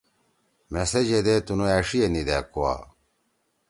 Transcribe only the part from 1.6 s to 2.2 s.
أݜی ئے